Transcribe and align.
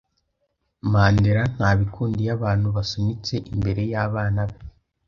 Mandera 0.91 1.41
ntabikunda 1.55 2.17
iyo 2.23 2.31
abantu 2.37 2.67
basunitse 2.75 3.33
imbere 3.53 3.81
yabana 3.93 4.41
be. 4.49 4.57